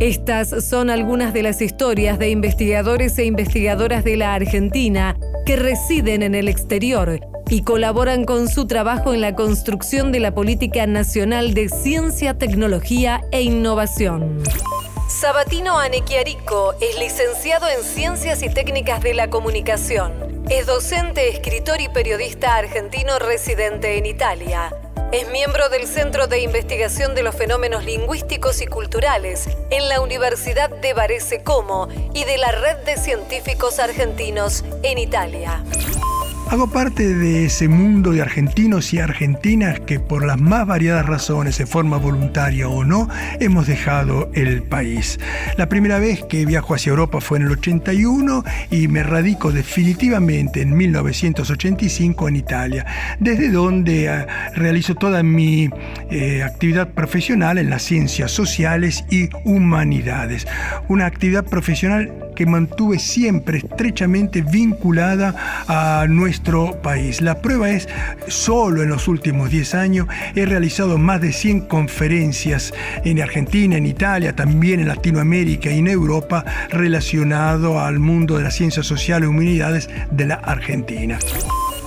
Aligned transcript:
Estas 0.00 0.64
son 0.64 0.90
algunas 0.90 1.34
de 1.34 1.42
las 1.42 1.60
historias 1.60 2.20
de 2.20 2.30
investigadores 2.30 3.18
e 3.18 3.24
investigadoras 3.24 4.04
de 4.04 4.16
la 4.16 4.32
Argentina 4.32 5.16
que 5.44 5.56
residen 5.56 6.22
en 6.22 6.36
el 6.36 6.46
exterior 6.46 7.18
y 7.50 7.62
colaboran 7.62 8.24
con 8.24 8.48
su 8.48 8.68
trabajo 8.68 9.12
en 9.12 9.20
la 9.20 9.34
construcción 9.34 10.12
de 10.12 10.20
la 10.20 10.34
Política 10.34 10.86
Nacional 10.86 11.52
de 11.52 11.68
Ciencia, 11.68 12.38
Tecnología 12.38 13.22
e 13.32 13.42
Innovación. 13.42 14.40
Sabatino 15.08 15.80
Anequiarico 15.80 16.74
es 16.80 16.96
licenciado 16.96 17.66
en 17.68 17.82
Ciencias 17.82 18.44
y 18.44 18.50
Técnicas 18.50 19.02
de 19.02 19.14
la 19.14 19.30
Comunicación. 19.30 20.12
Es 20.48 20.66
docente, 20.66 21.28
escritor 21.28 21.80
y 21.80 21.88
periodista 21.88 22.54
argentino 22.54 23.18
residente 23.18 23.98
en 23.98 24.06
Italia. 24.06 24.70
Es 25.10 25.26
miembro 25.30 25.70
del 25.70 25.86
Centro 25.86 26.26
de 26.26 26.40
Investigación 26.40 27.14
de 27.14 27.22
los 27.22 27.34
Fenómenos 27.34 27.82
Lingüísticos 27.82 28.60
y 28.60 28.66
Culturales 28.66 29.48
en 29.70 29.88
la 29.88 30.02
Universidad 30.02 30.68
de 30.68 30.92
Varese 30.92 31.42
Como 31.42 31.88
y 32.12 32.24
de 32.24 32.36
la 32.36 32.52
Red 32.52 32.84
de 32.84 32.98
Científicos 32.98 33.78
Argentinos 33.78 34.64
en 34.82 34.98
Italia. 34.98 35.64
Hago 36.50 36.66
parte 36.66 37.14
de 37.14 37.44
ese 37.44 37.68
mundo 37.68 38.12
de 38.12 38.22
argentinos 38.22 38.94
y 38.94 39.00
argentinas 39.00 39.80
que 39.80 40.00
por 40.00 40.24
las 40.24 40.40
más 40.40 40.66
variadas 40.66 41.04
razones, 41.04 41.58
de 41.58 41.66
forma 41.66 41.98
voluntaria 41.98 42.70
o 42.70 42.84
no, 42.84 43.06
hemos 43.38 43.66
dejado 43.66 44.30
el 44.32 44.62
país. 44.62 45.20
La 45.58 45.68
primera 45.68 45.98
vez 45.98 46.24
que 46.24 46.46
viajo 46.46 46.74
hacia 46.74 46.88
Europa 46.88 47.20
fue 47.20 47.36
en 47.36 47.44
el 47.44 47.52
81 47.52 48.44
y 48.70 48.88
me 48.88 49.02
radico 49.02 49.52
definitivamente 49.52 50.62
en 50.62 50.74
1985 50.74 52.28
en 52.28 52.36
Italia, 52.36 52.86
desde 53.20 53.50
donde 53.50 54.06
eh, 54.06 54.26
realizo 54.54 54.94
toda 54.94 55.22
mi 55.22 55.68
eh, 56.10 56.42
actividad 56.42 56.94
profesional 56.94 57.58
en 57.58 57.68
las 57.68 57.82
ciencias 57.82 58.30
sociales 58.30 59.04
y 59.10 59.28
humanidades. 59.44 60.46
Una 60.88 61.04
actividad 61.04 61.44
profesional 61.44 62.10
que 62.34 62.46
mantuve 62.46 63.00
siempre 63.00 63.58
estrechamente 63.58 64.42
vinculada 64.42 65.34
a 65.66 66.06
nuestro 66.38 66.80
país. 66.82 67.20
La 67.20 67.42
prueba 67.42 67.70
es, 67.70 67.88
solo 68.28 68.82
en 68.82 68.90
los 68.90 69.08
últimos 69.08 69.50
10 69.50 69.74
años 69.74 70.06
he 70.36 70.46
realizado 70.46 70.96
más 70.96 71.20
de 71.20 71.32
100 71.32 71.62
conferencias 71.62 72.72
en 73.04 73.20
Argentina, 73.20 73.76
en 73.76 73.86
Italia, 73.86 74.36
también 74.36 74.78
en 74.78 74.88
Latinoamérica 74.88 75.70
y 75.70 75.80
en 75.80 75.88
Europa 75.88 76.44
relacionado 76.70 77.80
al 77.80 77.98
mundo 77.98 78.36
de 78.36 78.44
las 78.44 78.54
ciencias 78.54 78.86
sociales 78.86 79.26
y 79.26 79.30
humanidades 79.30 79.90
de 80.12 80.26
la 80.26 80.36
Argentina. 80.36 81.18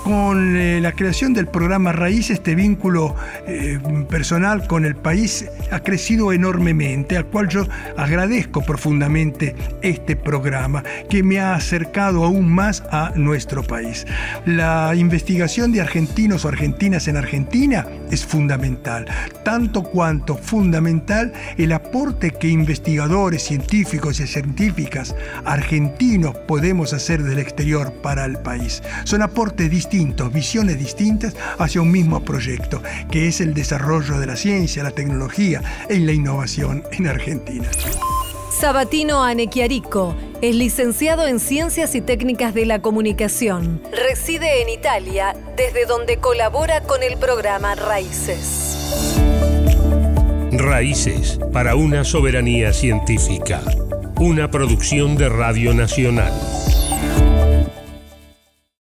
Con 0.04 0.58
eh, 0.58 0.82
la 0.82 0.94
creación 0.94 1.34
del 1.34 1.48
programa 1.48 1.92
Raíz, 1.92 2.32
este 2.32 2.56
vínculo 2.56 3.16
eh, 3.46 3.80
personal 4.10 4.68
con 4.68 4.84
el 4.84 4.96
país 4.96 5.46
ha 5.72 5.80
crecido 5.82 6.34
enormemente, 6.34 7.18
al 7.18 7.28
cual 7.28 7.48
yo 7.50 7.68
agradezco 7.98 8.62
profundamente 8.62 9.56
este 9.84 10.16
programa 10.16 10.84
que 11.08 11.22
me 11.22 11.40
ha 11.40 11.54
acercado 11.54 12.24
aún 12.24 12.52
más 12.52 12.84
a 12.92 13.12
nuestro 13.16 13.62
país. 13.62 14.08
La 14.46 14.96
investigación 14.96 15.72
de 15.72 15.82
argentinos 15.82 16.46
o 16.46 16.48
argentinas 16.48 17.08
en 17.08 17.18
Argentina 17.18 17.86
es 18.10 18.26
fundamental, 18.26 19.06
tanto 19.44 19.84
cuanto 19.84 20.36
fundamental 20.36 21.32
el 21.58 21.72
aporte 21.74 22.32
que 22.32 22.48
investigadores, 22.48 23.44
científicos 23.44 24.20
y 24.20 24.26
científicas 24.26 25.16
argentinos 25.46 26.36
podemos 26.48 26.94
hacer 26.94 27.22
del 27.22 27.38
exterior 27.38 27.94
para 28.02 28.26
el 28.26 28.38
país. 28.40 28.82
Son 29.04 29.22
aportes 29.22 29.70
distintos 29.92 30.32
visiones 30.32 30.80
distintas 30.80 31.36
hacia 31.60 31.82
un 31.82 31.92
mismo 31.92 32.24
proyecto, 32.24 32.82
que 33.12 33.28
es 33.28 33.42
el 33.42 33.54
desarrollo 33.54 34.20
de 34.20 34.26
la 34.26 34.38
ciencia, 34.38 34.84
la 34.84 34.92
tecnología 34.92 35.62
y 35.90 35.98
la 35.98 36.14
innovación 36.14 36.84
en 36.94 37.08
Argentina. 37.08 37.70
Sabatino 38.58 39.22
Anechiarico 39.22 40.16
es 40.42 40.56
licenciado 40.56 41.28
en 41.28 41.42
Ciencias 41.42 41.94
y 41.96 42.02
Técnicas 42.02 42.54
de 42.54 42.66
la 42.66 42.82
Comunicación. 42.82 43.82
Reside 43.92 44.62
en 44.62 44.70
Italia, 44.70 45.36
desde 45.58 45.86
donde 45.86 46.18
colabora 46.18 46.82
con 46.84 47.04
el 47.04 47.18
programa 47.18 47.76
Raíces. 47.76 48.88
Raíces 50.54 51.38
para 51.52 51.76
una 51.76 52.06
soberanía 52.06 52.72
científica. 52.72 53.62
Una 54.18 54.50
producción 54.50 55.18
de 55.18 55.28
Radio 55.28 55.74
Nacional. 55.74 56.32